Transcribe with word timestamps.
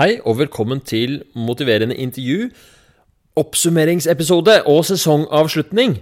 Hei 0.00 0.14
og 0.24 0.38
velkommen 0.38 0.78
til 0.80 1.18
Motiverende 1.36 1.92
intervju, 1.92 2.46
oppsummeringsepisode 3.36 4.54
og 4.72 4.78
sesongavslutning. 4.88 5.98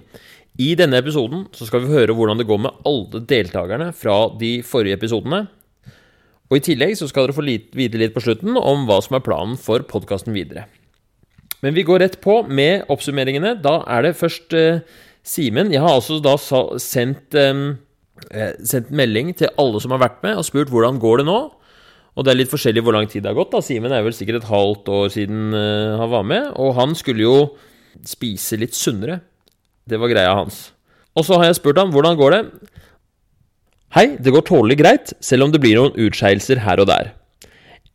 I 0.55 0.69
denne 0.79 1.01
episoden 1.03 1.49
skal 1.58 1.83
vi 1.83 1.91
høre 1.97 2.15
hvordan 2.15 2.39
det 2.39 2.47
går 2.47 2.61
med 2.63 2.76
alle 2.87 3.25
deltakerne 3.26 3.89
fra 3.91 4.21
de 4.39 4.53
forrige 4.63 5.00
episodene. 5.00 5.41
Og 6.47 6.61
I 6.61 6.63
tillegg 6.69 6.95
skal 7.00 7.26
dere 7.26 7.34
få 7.34 7.42
vite 7.42 7.99
litt 7.99 8.14
på 8.14 8.23
slutten 8.23 8.55
om 8.55 8.87
hva 8.87 9.00
som 9.03 9.19
er 9.19 9.27
planen 9.27 9.58
for 9.58 9.82
podkasten 9.82 10.30
videre. 10.36 10.68
Men 11.66 11.74
vi 11.74 11.82
går 11.82 12.04
rett 12.04 12.20
på 12.22 12.44
med 12.46 12.86
oppsummeringene. 12.86 13.56
Da 13.58 13.80
er 13.82 14.06
det 14.06 14.18
først 14.22 14.54
eh, 14.54 14.84
Simen. 15.26 15.74
Jeg 15.74 15.82
har 15.82 15.98
altså 15.98 16.22
da 16.22 16.38
sendt, 16.38 17.34
eh, 17.34 18.54
sendt 18.62 18.94
melding 18.94 19.34
til 19.34 19.50
alle 19.58 19.82
som 19.82 19.90
har 19.90 20.06
vært 20.06 20.22
med, 20.22 20.38
og 20.38 20.46
spurt 20.46 20.70
hvordan 20.70 21.02
går 21.02 21.24
det 21.24 21.32
nå. 21.34 21.40
Og 22.16 22.25
det 22.25 22.32
er 22.32 22.40
litt 22.40 22.50
forskjellig 22.50 22.82
hvor 22.86 22.96
lang 22.96 23.06
tid 23.11 23.25
det 23.25 23.30
har 23.30 23.38
gått. 23.38 23.52
da. 23.52 23.62
Simen 23.62 23.95
er 23.95 24.02
vel 24.06 24.16
sikkert 24.16 24.43
et 24.43 24.50
halvt 24.50 24.88
år 24.90 25.12
siden 25.14 25.52
uh, 25.54 25.98
han 26.00 26.11
var 26.11 26.25
med. 26.26 26.50
Og 26.58 26.75
han 26.79 26.96
skulle 26.98 27.26
jo 27.26 27.36
spise 28.07 28.58
litt 28.58 28.75
sunnere. 28.75 29.21
Det 29.89 30.00
var 30.00 30.11
greia 30.11 30.34
hans. 30.34 30.68
Og 31.18 31.26
så 31.26 31.39
har 31.39 31.48
jeg 31.48 31.61
spurt 31.61 31.79
ham 31.81 31.93
hvordan 31.94 32.19
går 32.19 32.34
det. 32.34 32.43
Hei, 33.97 34.07
det 34.21 34.34
går 34.34 34.45
tålelig 34.45 34.77
greit, 34.83 35.15
selv 35.25 35.47
om 35.47 35.53
det 35.53 35.62
blir 35.62 35.79
noen 35.79 35.95
utskeielser 35.97 36.61
her 36.61 36.83
og 36.83 36.91
der. 36.91 37.15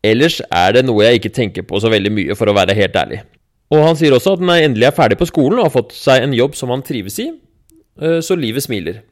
Ellers 0.03 0.39
er 0.49 0.73
det 0.75 0.81
noe 0.87 1.05
jeg 1.05 1.19
ikke 1.19 1.35
tenker 1.35 1.65
på 1.67 1.79
så 1.79 1.91
veldig 1.93 2.11
mye, 2.11 2.35
for 2.35 2.49
å 2.49 2.55
være 2.57 2.75
helt 2.75 2.97
ærlig. 2.97 3.21
Og 3.73 3.83
han 3.85 3.97
sier 3.97 4.15
også 4.15 4.35
at 4.35 4.41
han 4.41 4.51
endelig 4.55 4.89
er 4.89 4.97
ferdig 4.97 5.19
på 5.19 5.29
skolen 5.29 5.61
og 5.61 5.69
har 5.69 5.75
fått 5.75 5.93
seg 5.95 6.25
en 6.25 6.33
jobb 6.35 6.57
som 6.57 6.73
han 6.73 6.83
trives 6.85 7.19
i, 7.21 7.29
eh, 8.01 8.19
så 8.25 8.35
livet 8.37 8.65
smiler. 8.65 9.03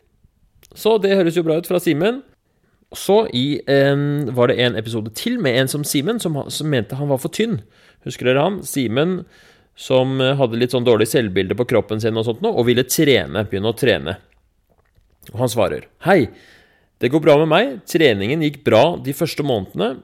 Så 0.76 0.98
det 1.04 1.16
høres 1.16 1.38
jo 1.38 1.46
bra 1.46 1.60
ut 1.62 1.70
fra 1.70 1.80
Simen. 1.84 2.22
Så 2.92 3.24
i, 3.34 3.62
um, 3.68 4.34
var 4.36 4.52
det 4.52 4.60
en 4.60 4.76
episode 4.76 5.14
til 5.16 5.38
med 5.40 5.56
en 5.56 5.70
som 5.72 5.84
Simen, 5.88 6.20
som, 6.20 6.36
som, 6.52 6.68
mente 6.68 6.98
han 7.00 7.08
var 7.12 7.22
for 7.24 7.32
tynn. 7.32 7.62
Husker 8.04 8.28
dere 8.28 8.44
han? 8.44 8.60
Simen 8.68 9.22
som 9.80 10.20
eh, 10.22 10.36
hadde 10.36 10.60
litt 10.60 10.74
sånn 10.76 10.86
dårlig 10.86 11.08
selvbilde 11.08 11.56
på 11.58 11.66
kroppen 11.70 12.02
sin 12.04 12.18
og 12.20 12.26
sånt 12.28 12.42
nå, 12.44 12.52
og 12.52 12.68
ville 12.68 12.84
trene, 12.84 13.46
begynne 13.48 13.72
å 13.72 13.78
trene. 13.78 14.18
Og 15.32 15.40
han 15.40 15.52
svarer 15.54 15.88
Hei, 16.04 16.26
det 17.02 17.10
går 17.14 17.24
bra 17.24 17.38
med 17.40 17.50
meg. 17.50 17.76
Treningen 17.90 18.44
gikk 18.46 18.62
bra 18.68 18.84
de 19.02 19.16
første 19.16 19.46
månedene. 19.48 20.02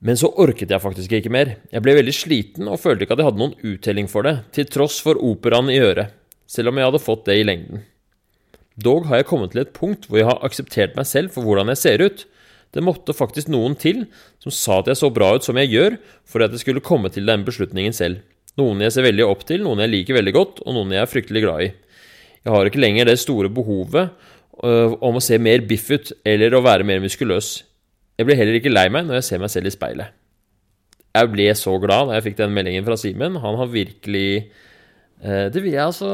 Men 0.00 0.16
så 0.16 0.30
orket 0.40 0.72
jeg 0.72 0.80
faktisk 0.80 1.12
ikke 1.12 1.32
mer. 1.32 1.58
Jeg 1.68 1.84
ble 1.84 1.98
veldig 1.98 2.14
sliten 2.16 2.70
og 2.72 2.80
følte 2.80 3.04
ikke 3.04 3.18
at 3.18 3.20
jeg 3.20 3.28
hadde 3.28 3.42
noen 3.42 3.74
uttelling 3.74 4.08
for 4.08 4.24
det, 4.24 4.38
til 4.56 4.68
tross 4.72 4.96
for 5.04 5.20
operaen 5.20 5.68
i 5.68 5.76
øret, 5.82 6.14
selv 6.48 6.72
om 6.72 6.80
jeg 6.80 6.88
hadde 6.88 7.02
fått 7.04 7.26
det 7.28 7.36
i 7.36 7.44
lengden. 7.44 7.84
Dog 8.80 9.08
har 9.10 9.20
jeg 9.20 9.28
kommet 9.30 9.52
til 9.54 9.62
et 9.64 9.72
punkt 9.76 10.06
hvor 10.08 10.20
jeg 10.20 10.28
har 10.28 10.42
akseptert 10.46 10.96
meg 10.98 11.08
selv 11.08 11.34
for 11.34 11.46
hvordan 11.46 11.72
jeg 11.72 11.80
ser 11.80 12.04
ut. 12.04 12.24
Det 12.70 12.84
måtte 12.86 13.16
faktisk 13.16 13.50
noen 13.50 13.74
til 13.78 14.04
som 14.42 14.54
sa 14.54 14.78
at 14.80 14.90
jeg 14.90 15.00
så 15.00 15.10
bra 15.12 15.32
ut 15.34 15.46
som 15.46 15.58
jeg 15.58 15.72
gjør, 15.72 15.96
for 16.24 16.44
at 16.44 16.54
jeg 16.54 16.62
skulle 16.62 16.84
komme 16.84 17.10
til 17.10 17.26
den 17.26 17.42
beslutningen 17.46 17.94
selv. 17.96 18.22
Noen 18.58 18.82
jeg 18.84 18.94
ser 18.94 19.06
veldig 19.06 19.26
opp 19.26 19.42
til, 19.48 19.64
noen 19.66 19.82
jeg 19.82 19.92
liker 19.92 20.18
veldig 20.18 20.34
godt, 20.36 20.62
og 20.64 20.76
noen 20.76 20.94
jeg 20.94 21.02
er 21.02 21.10
fryktelig 21.10 21.42
glad 21.44 21.66
i. 21.66 21.70
Jeg 22.46 22.54
har 22.54 22.70
ikke 22.70 22.82
lenger 22.82 23.10
det 23.10 23.18
store 23.20 23.50
behovet 23.52 24.14
øh, 24.64 24.94
om 25.02 25.18
å 25.18 25.24
se 25.24 25.36
mer 25.42 25.66
biff 25.66 25.90
ut 25.90 26.14
eller 26.24 26.54
å 26.54 26.62
være 26.64 26.86
mer 26.86 27.02
muskuløs. 27.02 27.52
Jeg 28.20 28.28
blir 28.28 28.38
heller 28.38 28.58
ikke 28.60 28.72
lei 28.72 28.86
meg 28.92 29.06
når 29.08 29.18
jeg 29.18 29.28
ser 29.28 29.42
meg 29.42 29.52
selv 29.52 29.70
i 29.70 29.74
speilet. 29.74 30.16
Jeg 31.10 31.30
ble 31.32 31.50
så 31.58 31.74
glad 31.82 32.08
da 32.08 32.16
jeg 32.16 32.28
fikk 32.28 32.38
den 32.38 32.54
meldingen 32.54 32.86
fra 32.86 32.96
Simen. 33.00 33.40
Han 33.42 33.58
har 33.58 33.72
virkelig 33.72 34.30
Eh, 35.20 35.46
det 35.52 35.60
vil 35.60 35.74
jeg 35.74 35.84
altså 35.84 36.10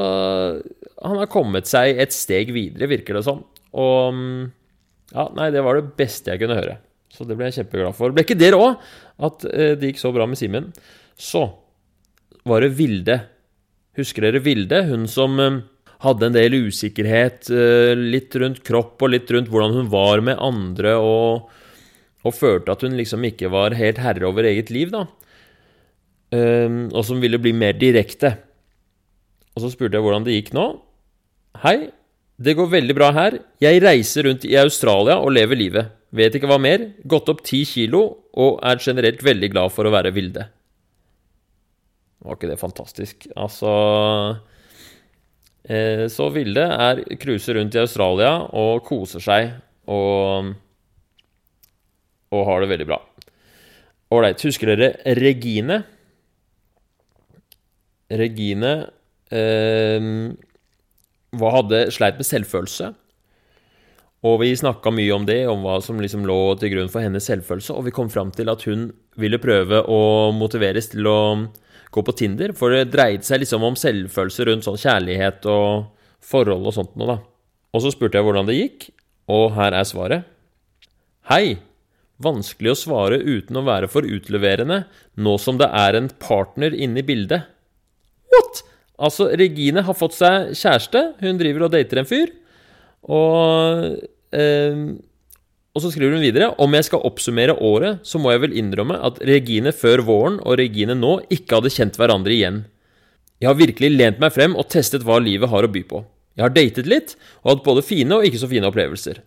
Han 1.05 1.19
har 1.21 1.29
kommet 1.29 1.69
seg 1.69 1.99
et 2.01 2.15
steg 2.15 2.53
videre, 2.57 2.89
virker 2.89 3.19
det 3.19 3.27
som. 3.27 3.43
Og 3.77 4.17
mm, 4.17 4.43
ja, 5.13 5.29
nei, 5.37 5.51
det 5.55 5.63
var 5.65 5.79
det 5.79 5.95
beste 5.99 6.33
jeg 6.33 6.43
kunne 6.43 6.59
høre. 6.59 6.79
Så 7.13 7.27
det 7.29 7.37
ble 7.39 7.51
jeg 7.51 7.61
kjempeglad 7.61 7.97
for. 7.97 8.15
Ble 8.15 8.25
ikke 8.27 8.39
det 8.39 8.53
òg 8.57 8.77
at 9.27 9.47
eh, 9.53 9.75
det 9.79 9.93
gikk 9.93 10.03
så 10.03 10.13
bra 10.15 10.27
med 10.29 10.41
Simen? 10.41 10.71
Så 11.17 11.47
var 12.49 12.65
det 12.65 12.75
Vilde. 12.79 13.21
Husker 13.97 14.27
dere 14.27 14.43
Vilde? 14.45 14.83
Hun 14.89 15.07
som 15.11 15.37
mm, 15.37 15.61
hadde 16.05 16.29
en 16.29 16.37
del 16.37 16.59
usikkerhet 16.67 17.51
eh, 17.53 17.93
litt 17.97 18.37
rundt 18.41 18.63
kropp 18.67 19.05
og 19.05 19.13
litt 19.13 19.31
rundt 19.33 19.53
hvordan 19.53 19.77
hun 19.77 19.93
var 19.93 20.25
med 20.25 20.41
andre, 20.43 20.97
og, 21.01 21.53
og 22.25 22.37
følte 22.37 22.75
at 22.75 22.85
hun 22.85 22.99
liksom 22.99 23.25
ikke 23.29 23.53
var 23.53 23.77
helt 23.77 24.03
herre 24.03 24.29
over 24.29 24.49
eget 24.49 24.73
liv, 24.75 24.93
da. 24.95 25.07
Og 26.37 27.03
som 27.07 27.21
ville 27.23 27.39
bli 27.41 27.53
mer 27.57 27.77
direkte. 27.79 28.33
Og 29.55 29.63
så 29.63 29.71
spurte 29.73 29.97
jeg 29.97 30.05
hvordan 30.05 30.27
det 30.27 30.35
gikk 30.35 30.51
nå. 30.57 30.65
Hei, 31.63 31.89
det 32.37 32.53
går 32.59 32.69
veldig 32.69 32.95
bra 32.97 33.07
her. 33.17 33.39
Jeg 33.63 33.81
reiser 33.81 34.27
rundt 34.29 34.45
i 34.45 34.57
Australia 34.61 35.17
og 35.23 35.33
lever 35.33 35.57
livet. 35.57 35.93
Vet 36.17 36.35
ikke 36.37 36.49
hva 36.51 36.59
mer. 36.61 36.83
Gått 37.09 37.31
opp 37.33 37.41
ti 37.47 37.63
kilo 37.69 38.03
og 38.37 38.59
er 38.67 38.83
generelt 38.83 39.23
veldig 39.25 39.49
glad 39.55 39.73
for 39.73 39.89
å 39.89 39.93
være 39.95 40.13
Vilde. 40.13 40.45
Var 42.27 42.37
ikke 42.37 42.51
det 42.51 42.59
fantastisk? 42.61 43.29
Altså 43.39 43.73
eh, 45.65 46.05
Så 46.13 46.29
Vilde 46.35 46.67
er 46.67 47.03
cruiser 47.23 47.57
rundt 47.57 47.77
i 47.77 47.83
Australia 47.85 48.35
og 48.53 48.85
koser 48.89 49.25
seg 49.25 49.53
og, 49.89 50.51
og 52.35 52.49
har 52.51 52.65
det 52.65 52.73
veldig 52.75 52.89
bra. 52.91 53.01
Ålreit. 54.13 54.45
Husker 54.45 54.75
dere 54.75 55.17
Regine? 55.17 55.81
Regine 58.13 58.75
eh, 59.33 60.13
hadde 61.43 61.87
sleit 61.95 62.21
med 62.21 62.29
selvfølelse. 62.29 62.93
Og 64.27 64.41
vi 64.41 64.55
snakka 64.59 64.91
mye 64.95 65.13
om 65.15 65.27
det, 65.29 65.43
om 65.51 65.63
hva 65.63 65.77
som 65.85 66.01
liksom 66.01 66.25
lå 66.27 66.39
til 66.59 66.73
grunn 66.73 66.91
for 66.91 67.05
hennes 67.05 67.27
selvfølelse, 67.29 67.75
og 67.77 67.87
vi 67.87 67.95
kom 67.95 68.09
fram 68.11 68.33
til 68.35 68.49
at 68.51 68.65
hun 68.67 68.89
ville 69.21 69.41
prøve 69.43 69.83
å 69.85 70.01
motiveres 70.35 70.89
til 70.93 71.07
å 71.07 71.19
gå 71.95 72.03
på 72.03 72.15
Tinder, 72.17 72.55
for 72.57 72.73
det 72.73 72.91
dreide 72.95 73.27
seg 73.27 73.45
liksom 73.45 73.65
om 73.67 73.77
selvfølelse 73.79 74.49
rundt 74.49 74.67
sånn 74.67 74.81
kjærlighet 74.81 75.47
og 75.53 75.93
forhold 76.25 76.67
og 76.67 76.75
sånt 76.75 76.97
noe, 76.99 77.15
da. 77.15 77.19
Og 77.77 77.85
så 77.85 77.93
spurte 77.93 78.19
jeg 78.19 78.27
hvordan 78.27 78.49
det 78.49 78.59
gikk, 78.59 78.89
og 79.31 79.53
her 79.59 79.77
er 79.77 79.87
svaret. 79.87 80.27
Hei! 81.31 81.59
Vanskelig 82.23 82.73
å 82.73 82.79
svare 82.81 83.19
uten 83.21 83.59
å 83.61 83.65
være 83.67 83.91
for 83.93 84.07
utleverende, 84.09 84.87
nå 85.21 85.35
som 85.43 85.59
det 85.61 85.69
er 85.69 85.99
en 85.99 86.09
partner 86.23 86.73
inne 86.73 87.03
i 87.03 87.07
bildet. 87.07 87.51
What?! 88.33 88.63
Altså, 88.97 89.29
Regine 89.37 89.85
har 89.85 89.97
fått 89.97 90.17
seg 90.17 90.55
kjæreste. 90.57 91.03
Hun 91.21 91.41
driver 91.41 91.67
og 91.67 91.75
dater 91.75 92.01
en 92.01 92.09
fyr. 92.09 92.33
Og, 93.07 93.99
eh, 94.33 94.81
og 95.77 95.85
så 95.85 95.93
skriver 95.93 96.17
hun 96.17 96.25
videre 96.25 96.49
om 96.63 96.73
jeg 96.73 96.89
skal 96.89 97.05
oppsummere 97.05 97.59
året, 97.61 98.01
så 98.03 98.19
må 98.19 98.33
jeg 98.33 98.47
vel 98.47 98.57
innrømme 98.57 98.97
at 99.05 99.21
Regine 99.29 99.75
før 99.77 100.03
våren 100.07 100.41
og 100.41 100.57
Regine 100.59 100.97
nå 100.97 101.19
ikke 101.29 101.61
hadde 101.61 101.75
kjent 101.75 102.01
hverandre 102.01 102.33
igjen. 102.33 102.65
Jeg 103.37 103.51
har 103.51 103.59
virkelig 103.59 103.93
lent 103.93 104.21
meg 104.23 104.33
frem 104.33 104.57
og 104.57 104.71
testet 104.73 105.05
hva 105.05 105.21
livet 105.21 105.53
har 105.53 105.67
å 105.67 105.71
by 105.71 105.83
på. 105.85 106.03
Jeg 106.37 106.45
har 106.45 106.53
datet 106.57 106.89
litt 106.89 107.17
og 107.45 107.51
hatt 107.51 107.65
både 107.67 107.85
fine 107.85 108.17
og 108.17 108.25
ikke 108.25 108.41
så 108.41 108.49
fine 108.49 108.69
opplevelser. 108.69 109.21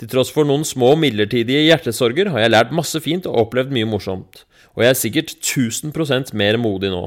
Til 0.00 0.10
tross 0.10 0.32
for 0.34 0.44
noen 0.48 0.64
små 0.66 0.92
midlertidige 0.98 1.64
hjertesorger 1.68 2.32
har 2.34 2.44
jeg 2.44 2.52
lært 2.52 2.74
masse 2.74 3.00
fint 3.00 3.28
og 3.30 3.46
opplevd 3.46 3.72
mye 3.72 3.88
morsomt. 3.88 4.42
Og 4.74 4.82
jeg 4.84 4.90
er 4.90 4.98
sikkert 4.98 5.34
1000% 5.38 6.34
mer 6.36 6.58
modig 6.60 6.90
nå. 6.92 7.06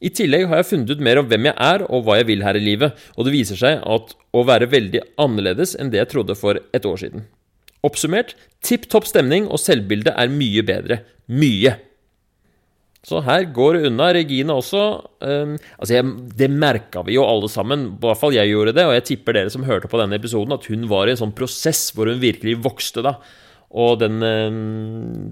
I 0.00 0.10
tillegg 0.16 0.46
har 0.48 0.62
jeg 0.62 0.70
funnet 0.70 0.94
ut 0.94 1.02
mer 1.04 1.20
om 1.20 1.28
hvem 1.28 1.50
jeg 1.50 1.56
er 1.60 1.84
og 1.88 2.06
hva 2.06 2.16
jeg 2.20 2.30
vil 2.30 2.44
her 2.46 2.56
i 2.56 2.64
livet, 2.64 2.96
og 3.16 3.26
det 3.26 3.34
viser 3.34 3.58
seg 3.60 3.82
at 3.84 4.14
å 4.32 4.44
være 4.48 4.70
veldig 4.72 5.02
annerledes 5.20 5.76
enn 5.76 5.92
det 5.92 6.00
jeg 6.00 6.12
trodde 6.14 6.36
for 6.38 6.56
et 6.56 6.88
år 6.88 7.02
siden. 7.02 7.26
Oppsummert 7.84 8.34
tipp 8.64 8.88
topp 8.92 9.06
stemning, 9.08 9.46
og 9.48 9.60
selvbildet 9.60 10.16
er 10.16 10.32
mye 10.32 10.64
bedre. 10.66 11.00
Mye. 11.32 11.76
Så 13.06 13.22
her 13.24 13.46
går 13.56 13.76
det 13.78 13.88
unna. 13.88 14.10
Regine 14.12 14.56
også. 14.60 14.82
Um, 15.24 15.54
altså 15.78 15.94
jeg, 15.96 16.08
det 16.36 16.50
merka 16.52 17.04
vi 17.06 17.16
jo 17.16 17.24
alle 17.24 17.48
sammen, 17.52 17.86
i 17.94 18.02
hvert 18.02 18.20
fall 18.20 18.36
jeg 18.36 18.52
gjorde 18.52 18.74
det, 18.76 18.84
og 18.88 18.96
jeg 18.98 19.06
tipper 19.12 19.36
dere 19.36 19.52
som 19.52 19.64
hørte 19.68 19.88
på 19.88 20.00
denne 20.00 20.18
episoden, 20.20 20.56
at 20.56 20.68
hun 20.68 20.84
var 20.90 21.08
i 21.08 21.14
en 21.14 21.22
sånn 21.22 21.36
prosess 21.36 21.88
hvor 21.96 22.10
hun 22.12 22.20
virkelig 22.20 22.58
vokste, 22.64 23.04
da. 23.06 23.16
Og 23.70 24.00
den, 24.00 24.18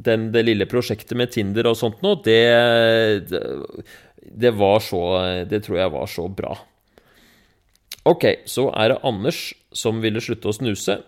den, 0.07 0.29
det 0.31 0.45
lille 0.47 0.69
prosjektet 0.71 1.17
med 1.19 1.33
Tinder 1.35 1.67
og 1.67 1.75
sånt 1.75 2.05
det, 2.23 2.39
det 3.27 3.41
det 4.29 4.51
var 4.57 4.81
så 4.85 5.01
Det 5.49 5.63
tror 5.65 5.79
jeg 5.79 5.93
var 5.95 6.07
så 6.11 6.29
bra. 6.29 6.57
Ok, 8.09 8.25
så 8.49 8.69
er 8.73 8.93
det 8.93 9.03
Anders 9.05 9.53
som 9.75 10.01
ville 10.01 10.21
slutte 10.25 10.49
å 10.49 10.57
snuse. 10.57 10.99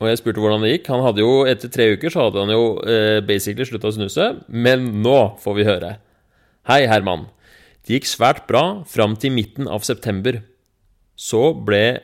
Og 0.00 0.08
jeg 0.08 0.20
spurte 0.20 0.42
hvordan 0.42 0.64
det 0.64 0.72
gikk. 0.74 0.90
Han 0.92 1.04
hadde 1.04 1.22
jo, 1.22 1.44
Etter 1.48 1.72
tre 1.72 1.90
uker 1.94 2.12
så 2.12 2.26
hadde 2.26 2.44
han 2.44 2.52
jo 2.52 2.64
eh, 2.88 3.20
basically 3.24 3.66
slutta 3.68 3.90
å 3.90 3.96
snuse. 3.96 4.28
Men 4.48 5.02
nå 5.04 5.18
får 5.40 5.56
vi 5.56 5.68
høre. 5.68 5.94
Hei, 6.68 6.82
Herman. 6.88 7.26
Det 7.84 7.98
gikk 7.98 8.08
svært 8.08 8.46
bra 8.48 8.82
fram 8.88 9.16
til 9.20 9.32
midten 9.36 9.68
av 9.68 9.84
september. 9.86 10.42
Så 11.16 11.52
ble 11.56 12.00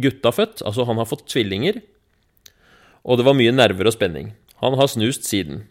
gutta 0.00 0.32
født. 0.32 0.64
Altså, 0.64 0.84
han 0.88 1.00
har 1.00 1.08
fått 1.08 1.26
tvillinger. 1.28 1.80
Og 3.04 3.18
det 3.18 3.26
var 3.26 3.36
mye 3.38 3.52
nerver 3.54 3.88
og 3.88 3.96
spenning. 3.96 4.32
Han 4.60 4.76
har 4.76 4.90
snust 4.92 5.24
siden. 5.28 5.64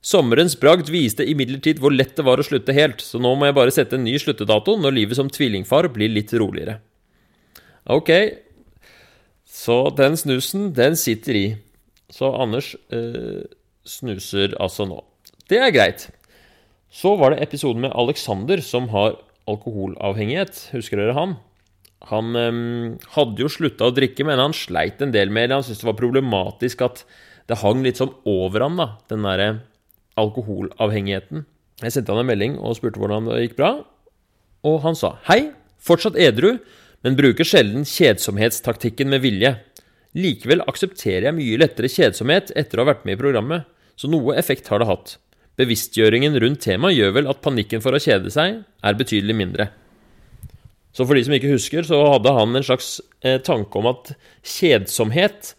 Sommerens 0.00 0.54
bragd 0.56 0.88
viste 0.88 1.26
imidlertid 1.28 1.80
hvor 1.80 1.92
lett 1.92 2.14
det 2.16 2.24
var 2.24 2.40
å 2.40 2.44
slutte 2.46 2.72
helt, 2.72 3.02
så 3.04 3.20
nå 3.20 3.34
må 3.36 3.50
jeg 3.50 3.56
bare 3.58 3.74
sette 3.74 3.98
en 3.98 4.06
ny 4.06 4.14
sluttedato 4.20 4.78
når 4.80 4.96
livet 4.96 5.18
som 5.18 5.28
tvillingfar 5.28 5.90
blir 5.92 6.08
litt 6.08 6.32
roligere. 6.32 6.78
Ok, 7.84 8.08
så 9.44 9.82
den 9.92 10.16
snusen, 10.16 10.70
den 10.72 10.96
sitter 10.96 11.36
i. 11.36 11.46
Så 12.10 12.30
Anders, 12.32 12.72
eh, 12.90 13.44
snuser 13.84 14.56
altså 14.58 14.86
nå. 14.88 15.02
Det 15.50 15.60
er 15.60 15.74
greit. 15.74 16.08
Så 16.90 17.16
var 17.20 17.34
det 17.34 17.44
episoden 17.44 17.84
med 17.84 17.92
Alexander, 17.92 18.62
som 18.64 18.88
har 18.94 19.18
alkoholavhengighet. 19.50 20.70
Husker 20.72 20.96
dere 20.96 21.14
han? 21.18 21.36
Han 22.08 22.36
øhm, 22.38 22.98
hadde 23.14 23.44
jo 23.44 23.50
slutta 23.52 23.90
å 23.90 23.94
drikke, 23.94 24.24
men 24.24 24.40
han 24.40 24.56
sleit 24.56 25.02
en 25.04 25.12
del 25.12 25.32
med 25.32 25.50
det. 25.50 25.58
Han 25.58 25.66
syntes 25.66 25.82
det 25.82 25.90
var 25.90 25.98
problematisk 26.00 26.84
at 26.86 27.04
det 27.50 27.60
hang 27.60 27.82
litt 27.84 28.00
sånn 28.00 28.14
over 28.28 28.64
ham, 28.64 28.78
da, 28.80 28.88
den 29.10 29.26
derre 29.26 29.48
alkoholavhengigheten. 30.20 31.44
Jeg 31.80 31.94
sendte 31.94 32.12
han 32.14 32.22
en 32.22 32.28
melding 32.28 32.58
og 32.60 32.76
spurte 32.78 33.00
hvordan 33.00 33.28
det 33.28 33.40
gikk 33.44 33.56
bra, 33.60 33.72
og 34.68 34.82
han 34.84 34.96
sa 34.98 35.14
hei, 35.28 35.52
fortsatt 35.80 36.18
edru, 36.20 36.58
men 37.04 37.16
bruker 37.16 37.46
sjelden 37.48 37.86
kjedsomhetstaktikken 37.88 39.08
med 39.12 39.24
vilje. 39.24 39.54
Likevel 40.16 40.64
aksepterer 40.68 41.30
jeg 41.30 41.36
mye 41.38 41.60
lettere 41.60 41.88
kjedsomhet 41.88 42.52
etter 42.58 42.80
å 42.80 42.84
ha 42.84 42.92
vært 42.92 43.06
med 43.08 43.16
i 43.16 43.20
programmet, 43.20 43.68
så 43.96 44.10
noe 44.10 44.36
effekt 44.40 44.68
har 44.72 44.82
det 44.82 44.88
hatt. 44.90 45.16
Bevisstgjøringen 45.60 46.36
rundt 46.40 46.62
temaet 46.64 46.96
gjør 46.96 47.16
vel 47.18 47.30
at 47.30 47.42
panikken 47.44 47.82
for 47.84 47.96
å 47.96 48.02
kjede 48.02 48.32
seg 48.32 48.60
er 48.60 48.98
betydelig 48.98 49.36
mindre. 49.36 49.70
Så 50.90 51.06
for 51.06 51.14
de 51.14 51.22
som 51.26 51.34
ikke 51.36 51.52
husker, 51.52 51.86
så 51.86 51.98
hadde 52.16 52.34
han 52.34 52.56
en 52.56 52.66
slags 52.66 52.98
eh, 53.22 53.38
tanke 53.46 53.78
om 53.78 53.88
at 53.92 54.12
kjedsomhet 54.42 55.52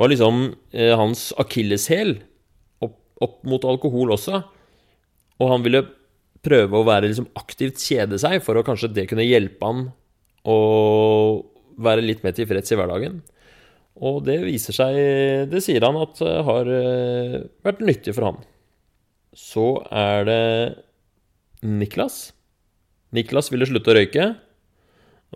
var 0.00 0.08
liksom 0.08 0.44
eh, 0.72 0.94
hans 0.96 1.30
akilleshæl 1.40 2.14
opp, 2.84 2.96
opp, 3.20 3.42
mot 3.48 3.66
alkohol 3.68 4.14
også. 4.16 4.40
Og 5.42 5.50
han 5.50 5.66
ville 5.66 5.84
prøve 6.42 6.78
å 6.78 6.86
være 6.88 7.10
liksom 7.10 7.28
aktivt 7.38 7.82
kjede 7.84 8.18
seg 8.18 8.40
for 8.44 8.58
å 8.58 8.64
kanskje 8.66 8.90
det 8.96 9.08
kunne 9.10 9.26
hjelpe 9.26 9.68
han 9.68 9.84
å 10.48 10.56
være 11.82 12.04
litt 12.04 12.24
mer 12.24 12.34
tilfreds 12.36 12.72
i 12.72 12.78
hverdagen. 12.80 13.20
Og 14.02 14.22
det 14.24 14.38
viser 14.46 14.72
seg 14.72 14.96
Det 15.52 15.60
sier 15.60 15.84
han 15.84 15.98
at 16.00 16.22
har 16.48 16.70
eh, 16.72 17.42
vært 17.66 17.84
nyttig 17.84 18.16
for 18.16 18.30
han. 18.30 18.40
Så 19.36 19.66
er 19.92 20.24
det 20.28 20.44
Niklas. 21.62 22.32
Niklas 23.12 23.52
ville 23.52 23.68
slutte 23.68 23.92
å 23.92 23.96
røyke, 23.96 24.32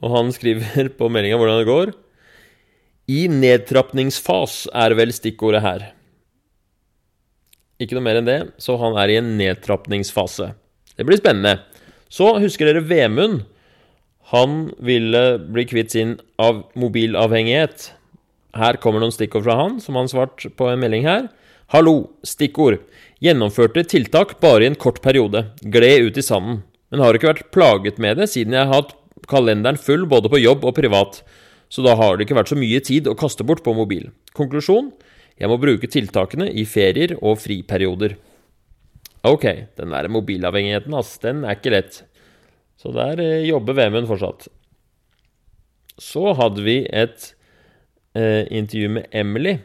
og 0.03 0.13
han 0.13 0.33
skriver 0.35 0.91
på 0.99 1.09
meldinga 1.13 1.39
hvordan 1.41 1.61
det 1.63 1.71
går. 1.71 1.95
I 3.07 3.27
nedtrapningsfas 3.31 4.67
er 4.75 4.97
vel 4.99 5.15
stikkordet 5.15 5.63
her. 5.63 5.85
Ikke 7.79 7.97
noe 7.97 8.07
mer 8.07 8.19
enn 8.21 8.29
det, 8.29 8.41
så 8.63 8.79
han 8.81 8.97
er 8.99 9.13
i 9.13 9.19
en 9.21 9.35
nedtrapningsfase. 9.39 10.51
Det 10.97 11.05
blir 11.07 11.21
spennende. 11.21 11.61
Så 12.09 12.33
husker 12.41 12.69
dere 12.69 12.85
Vemund. 12.87 13.45
Han 14.33 14.73
ville 14.83 15.39
bli 15.39 15.67
kvitt 15.69 15.93
sin 15.95 16.17
av 16.41 16.65
mobilavhengighet. 16.75 17.91
Her 18.57 18.79
kommer 18.83 19.05
noen 19.05 19.15
stikkord 19.15 19.45
fra 19.47 19.59
han, 19.61 19.77
som 19.85 19.99
han 20.01 20.09
svarte 20.11 20.51
på 20.57 20.71
en 20.71 20.81
melding 20.83 21.07
her. 21.07 21.29
Hallo, 21.75 22.17
stikkord. 22.27 22.81
Gjennomførte 23.23 23.85
tiltak 23.87 24.39
bare 24.43 24.65
i 24.65 24.71
en 24.71 24.79
kort 24.81 25.03
periode. 25.05 25.45
Gled 25.63 26.09
ut 26.09 26.19
i 26.19 26.25
sanden. 26.25 26.65
Men 26.91 27.03
har 27.03 27.19
ikke 27.19 27.31
vært 27.31 27.51
plaget 27.55 28.01
med 28.03 28.19
det 28.19 28.31
siden 28.33 28.57
jeg 28.57 28.67
har 28.67 28.81
hatt 28.81 28.97
kalenderen 29.31 29.81
full 29.81 30.07
både 30.11 30.31
på 30.33 30.41
jobb 30.43 30.65
og 30.69 30.77
privat. 30.79 31.21
Så 31.73 31.83
da 31.83 31.97
har 31.99 32.17
det 32.17 32.27
ikke 32.27 32.39
vært 32.39 32.53
så 32.53 32.59
mye 32.59 32.81
tid 32.85 33.09
å 33.11 33.17
kaste 33.19 33.47
bort 33.47 33.65
på 33.67 33.75
mobil. 33.75 34.09
Konklusjon? 34.39 34.93
Jeg 35.37 35.51
må 35.53 35.59
bruke 35.61 35.91
tiltakene 35.91 36.49
i 36.49 36.65
ferier 36.69 37.17
og 37.19 37.41
friperioder. 37.43 38.17
Ok, 39.27 39.45
den 39.77 39.93
der 39.93 40.09
mobilavhengigheten, 40.13 40.95
ass, 40.97 41.17
den 41.21 41.43
er 41.45 41.59
ikke 41.59 41.75
lett. 41.75 42.05
Så 42.81 42.93
der 42.95 43.21
eh, 43.23 43.49
jobber 43.49 43.77
Vemund 43.77 44.09
fortsatt. 44.09 44.47
Så 46.01 46.35
hadde 46.37 46.63
vi 46.65 46.83
et 46.85 47.33
eh, 48.15 48.45
intervju 48.53 48.93
med 48.99 49.09
Emily. 49.17 49.57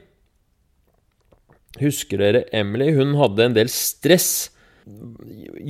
Husker 1.79 2.19
dere 2.19 2.45
Emily? 2.55 2.91
Hun 2.95 3.15
hadde 3.19 3.45
en 3.45 3.55
del 3.55 3.71
stress. 3.71 4.50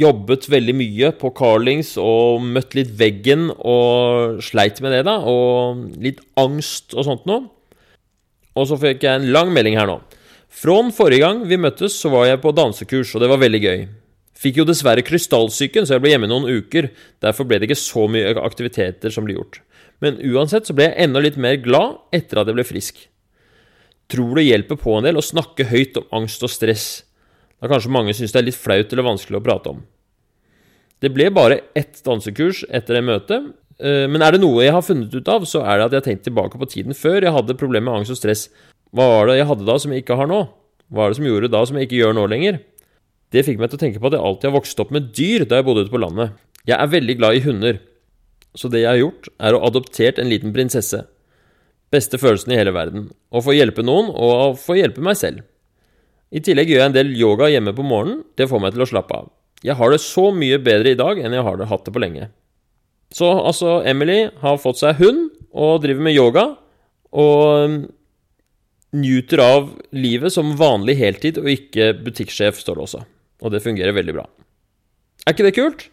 Jobbet 0.01 0.47
veldig 0.51 0.75
mye 0.77 1.09
på 1.19 1.33
Carlings 1.35 1.97
og 1.99 2.43
møtt 2.45 2.75
litt 2.77 2.93
veggen 2.99 3.49
og 3.51 4.39
sleit 4.45 4.79
med 4.83 4.95
det, 4.95 5.03
da. 5.07 5.17
Og 5.27 5.83
litt 6.01 6.21
angst 6.39 6.95
og 6.95 7.07
sånt 7.07 7.27
noe. 7.29 7.49
Og 8.55 8.67
så 8.67 8.77
fikk 8.79 9.03
jeg 9.05 9.19
en 9.19 9.31
lang 9.35 9.51
melding 9.55 9.77
her 9.79 9.89
nå. 9.89 9.99
Fra 10.51 10.77
forrige 10.91 11.23
gang 11.23 11.45
vi 11.47 11.59
møttes, 11.59 11.95
så 11.95 12.11
var 12.11 12.27
jeg 12.27 12.41
på 12.43 12.51
dansekurs, 12.55 13.13
og 13.15 13.23
det 13.23 13.29
var 13.31 13.39
veldig 13.39 13.61
gøy. 13.63 13.83
Fikk 14.41 14.57
jo 14.59 14.65
dessverre 14.67 15.03
krystallsyken, 15.05 15.85
så 15.85 15.95
jeg 15.95 16.03
ble 16.03 16.11
hjemme 16.15 16.27
noen 16.29 16.49
uker. 16.49 16.89
Derfor 17.23 17.47
ble 17.47 17.59
det 17.61 17.69
ikke 17.69 17.79
så 17.79 18.07
mye 18.11 18.33
aktiviteter 18.41 19.13
som 19.13 19.27
ble 19.27 19.37
gjort. 19.37 19.61
Men 20.01 20.17
uansett 20.31 20.67
så 20.67 20.75
ble 20.75 20.89
jeg 20.89 21.05
enda 21.05 21.21
litt 21.21 21.37
mer 21.39 21.59
glad 21.61 21.99
etter 22.15 22.41
at 22.41 22.49
jeg 22.49 22.57
ble 22.57 22.65
frisk. 22.65 23.03
Tror 24.11 24.33
det 24.35 24.47
hjelper 24.47 24.79
på 24.81 24.97
en 24.97 25.05
del 25.07 25.19
å 25.21 25.23
snakke 25.23 25.69
høyt 25.69 25.99
om 26.01 26.09
angst 26.19 26.43
og 26.43 26.51
stress, 26.51 26.87
da 27.61 27.69
kanskje 27.69 27.93
mange 27.93 28.13
syns 28.17 28.33
det 28.33 28.41
er 28.41 28.49
litt 28.49 28.57
flaut 28.57 28.93
eller 28.93 29.05
vanskelig 29.05 29.39
å 29.39 29.45
prate 29.45 29.75
om. 29.75 29.81
Det 31.01 31.09
ble 31.13 31.29
bare 31.33 31.61
ett 31.77 32.01
dansekurs 32.05 32.63
etter 32.69 32.97
det 32.97 33.05
møtet, 33.05 33.51
Eh, 33.81 34.05
men 34.11 34.21
er 34.21 34.35
det 34.35 34.41
noe 34.43 34.61
jeg 34.61 34.73
har 34.75 34.85
funnet 34.85 35.13
ut 35.13 35.29
av, 35.31 35.45
så 35.49 35.63
er 35.65 35.79
det 35.79 35.87
at 35.87 35.93
jeg 35.95 36.01
har 36.01 36.07
tenkt 36.09 36.25
tilbake 36.27 36.59
på 36.61 36.69
tiden 36.69 36.97
før 36.97 37.25
jeg 37.25 37.33
hadde 37.33 37.57
problemer 37.57 37.89
med 37.89 38.01
angst 38.01 38.13
og 38.13 38.19
stress. 38.19 38.47
Hva 38.93 39.07
var 39.09 39.29
det 39.29 39.39
jeg 39.39 39.47
hadde 39.49 39.67
da 39.67 39.77
som 39.81 39.93
jeg 39.93 40.03
ikke 40.03 40.17
har 40.19 40.29
nå? 40.29 40.41
Hva 40.91 41.05
er 41.05 41.13
det 41.13 41.17
som 41.21 41.29
gjorde 41.29 41.51
da 41.53 41.61
som 41.65 41.79
jeg 41.79 41.87
ikke 41.87 42.01
gjør 42.01 42.17
nå 42.17 42.25
lenger? 42.29 42.59
Det 43.31 43.45
fikk 43.47 43.61
meg 43.61 43.71
til 43.71 43.79
å 43.79 43.81
tenke 43.85 44.01
på 44.01 44.11
at 44.11 44.17
jeg 44.17 44.25
alltid 44.27 44.49
har 44.49 44.57
vokst 44.57 44.83
opp 44.83 44.91
med 44.93 45.07
dyr 45.15 45.47
da 45.47 45.59
jeg 45.59 45.67
bodde 45.67 45.85
ute 45.87 45.93
på 45.93 46.01
landet. 46.03 46.35
Jeg 46.67 46.75
er 46.77 46.91
veldig 46.91 47.15
glad 47.17 47.37
i 47.37 47.43
hunder, 47.45 47.79
så 48.53 48.69
det 48.69 48.83
jeg 48.83 48.91
har 48.91 48.99
gjort, 48.99 49.31
er 49.39 49.55
å 49.55 49.63
adoptert 49.65 50.19
en 50.21 50.29
liten 50.29 50.53
prinsesse. 50.53 50.99
Beste 51.91 52.19
følelsen 52.21 52.53
i 52.53 52.59
hele 52.59 52.75
verden. 52.75 53.07
Å 53.31 53.41
få 53.41 53.55
hjelpe 53.55 53.85
noen, 53.87 54.11
og 54.11 54.35
å 54.35 54.51
få 54.59 54.77
hjelpe 54.77 55.01
meg 55.03 55.17
selv. 55.17 55.47
I 56.31 56.41
tillegg 56.43 56.71
gjør 56.71 56.79
jeg 56.79 56.89
en 56.91 56.95
del 56.95 57.11
yoga 57.19 57.49
hjemme 57.51 57.73
på 57.75 57.83
morgenen. 57.83 58.21
Det 58.39 58.47
får 58.47 58.61
meg 58.63 58.75
til 58.75 58.85
å 58.85 58.89
slappe 58.89 59.17
av. 59.17 59.31
Jeg 59.61 59.77
har 59.77 59.91
det 59.93 60.01
så 60.01 60.29
mye 60.33 60.57
bedre 60.63 60.93
i 60.93 60.97
dag 60.97 61.19
enn 61.19 61.35
jeg 61.35 61.45
har 61.45 61.59
det 61.59 61.69
hatt 61.69 61.83
det 61.85 61.93
på 61.93 62.01
lenge. 62.01 62.29
Så 63.11 63.27
altså, 63.27 63.81
Emily 63.85 64.23
har 64.41 64.61
fått 64.61 64.79
seg 64.79 65.01
hund 65.01 65.27
og 65.51 65.81
driver 65.83 66.07
med 66.07 66.15
yoga. 66.15 66.45
Og 67.11 67.67
um, 67.67 67.79
nyter 68.95 69.43
av 69.43 69.67
livet 69.91 70.31
som 70.33 70.55
vanlig 70.59 70.95
heltid 70.99 71.39
og 71.41 71.49
ikke 71.51 71.91
butikksjef, 71.99 72.59
står 72.63 72.79
det 72.79 72.85
også. 72.87 73.03
Og 73.43 73.51
det 73.51 73.63
fungerer 73.63 73.95
veldig 73.95 74.15
bra. 74.15 74.25
Er 75.25 75.35
ikke 75.35 75.47
det 75.49 75.57
kult? 75.57 75.87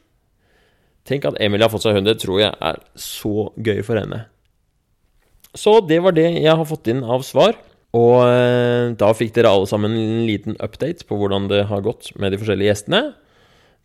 Tenk 1.08 1.26
at 1.26 1.38
Emily 1.43 1.64
har 1.64 1.73
fått 1.73 1.87
seg 1.87 1.99
hund. 1.99 2.06
Det 2.06 2.20
tror 2.23 2.43
jeg 2.44 2.55
er 2.55 2.81
så 3.00 3.50
gøy 3.56 3.82
for 3.82 3.99
henne. 3.99 4.26
Så 5.56 5.81
det 5.88 5.99
var 6.05 6.14
det 6.14 6.29
jeg 6.37 6.55
har 6.55 6.69
fått 6.69 6.91
inn 6.93 7.02
av 7.02 7.25
svar. 7.26 7.56
Og 7.96 8.19
eh, 8.20 8.90
da 9.00 9.14
fikk 9.17 9.32
dere 9.37 9.55
alle 9.55 9.69
sammen 9.69 9.94
en 9.96 10.26
liten 10.29 10.58
update 10.61 11.06
på 11.08 11.17
hvordan 11.17 11.49
det 11.49 11.64
har 11.70 11.85
gått 11.87 12.11
med 12.20 12.35
de 12.35 12.40
forskjellige 12.40 12.69
gjestene. 12.69 13.02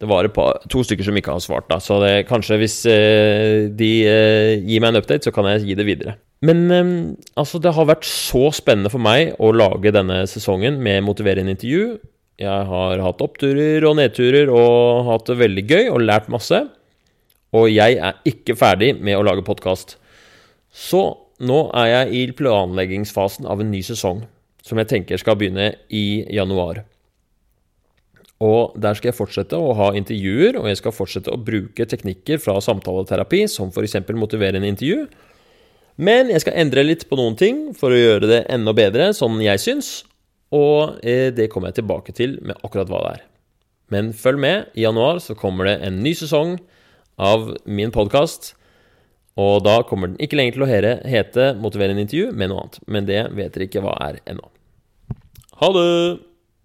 Det 0.02 0.10
var 0.10 0.28
par, 0.36 0.60
to 0.68 0.82
stykker 0.84 1.08
som 1.08 1.16
ikke 1.16 1.32
har 1.38 1.44
svart, 1.44 1.70
da, 1.70 1.78
så 1.80 2.02
det, 2.04 2.26
kanskje 2.28 2.58
hvis 2.60 2.78
eh, 2.92 3.70
de 3.72 3.92
eh, 4.10 4.56
gir 4.60 4.84
meg 4.84 4.92
en 4.92 5.00
update, 5.00 5.24
så 5.24 5.32
kan 5.32 5.48
jeg 5.48 5.64
gi 5.70 5.78
det 5.80 5.88
videre. 5.88 6.18
Men 6.44 6.66
altså, 7.40 7.62
det 7.64 7.72
har 7.72 7.88
vært 7.88 8.04
så 8.04 8.50
spennende 8.52 8.92
for 8.92 9.00
meg 9.00 9.38
å 9.40 9.54
lage 9.56 9.94
denne 9.96 10.26
sesongen 10.28 10.82
med 10.84 11.06
motiverende 11.08 11.54
intervju. 11.56 11.94
Jeg 12.42 12.66
har 12.68 13.00
hatt 13.06 13.24
oppturer 13.24 13.86
og 13.88 13.96
nedturer 14.02 14.52
og 14.52 15.08
hatt 15.08 15.30
det 15.30 15.38
veldig 15.40 15.64
gøy 15.70 15.92
og 15.94 16.04
lært 16.04 16.28
masse. 16.34 16.60
Og 17.56 17.70
jeg 17.72 17.96
er 17.96 18.20
ikke 18.28 18.58
ferdig 18.60 18.92
med 19.00 19.16
å 19.16 19.24
lage 19.24 19.46
podkast. 19.48 19.96
Så 20.74 21.06
nå 21.44 21.60
er 21.78 21.90
jeg 21.92 22.14
i 22.16 22.24
planleggingsfasen 22.38 23.48
av 23.50 23.62
en 23.62 23.72
ny 23.72 23.84
sesong, 23.86 24.24
som 24.64 24.80
jeg 24.80 24.90
tenker 24.92 25.20
skal 25.22 25.38
begynne 25.40 25.74
i 25.94 26.24
januar. 26.34 26.84
Og 28.44 28.74
der 28.80 28.98
skal 28.98 29.12
jeg 29.12 29.18
fortsette 29.18 29.60
å 29.60 29.76
ha 29.78 29.92
intervjuer, 29.96 30.58
og 30.60 30.68
jeg 30.68 30.80
skal 30.82 30.96
fortsette 30.96 31.32
å 31.32 31.40
bruke 31.40 31.86
teknikker 31.88 32.42
fra 32.44 32.58
samtaleterapi, 32.64 33.46
som 33.52 33.72
f.eks. 33.72 34.02
motiverende 34.18 34.68
intervju. 34.72 35.06
Men 36.02 36.32
jeg 36.34 36.42
skal 36.44 36.58
endre 36.64 36.84
litt 36.84 37.06
på 37.08 37.20
noen 37.20 37.38
ting 37.40 37.62
for 37.78 37.94
å 37.94 38.00
gjøre 38.00 38.30
det 38.30 38.42
enda 38.52 38.74
bedre, 38.76 39.12
sånn 39.16 39.38
jeg 39.44 39.62
syns. 39.62 39.92
Og 40.54 41.00
eh, 41.06 41.30
det 41.34 41.50
kommer 41.54 41.72
jeg 41.72 41.82
tilbake 41.82 42.16
til 42.18 42.36
med 42.46 42.58
akkurat 42.66 42.90
hva 42.90 43.04
det 43.06 43.14
er. 43.14 43.24
Men 43.94 44.12
følg 44.18 44.42
med. 44.42 44.74
I 44.74 44.88
januar 44.88 45.22
så 45.22 45.38
kommer 45.38 45.70
det 45.70 45.78
en 45.86 46.02
ny 46.04 46.16
sesong 46.18 46.58
av 47.22 47.52
min 47.66 47.94
podkast. 47.94 48.54
Og 49.40 49.64
da 49.66 49.80
kommer 49.88 50.12
den 50.12 50.20
ikke 50.22 50.38
lenger 50.38 50.58
til 50.58 50.66
å 50.66 50.70
hete 51.10 51.54
'Motiverende 51.58 52.06
intervju', 52.06 52.34
med 52.34 52.50
noe 52.50 52.66
annet. 52.66 52.80
Men 52.88 53.06
det 53.10 53.24
vet 53.34 53.54
dere 53.54 53.66
ikke 53.66 53.82
hva 53.82 53.96
er 54.10 54.20
ennå. 54.30 54.46
Ha 55.62 55.72
det! 55.74 56.33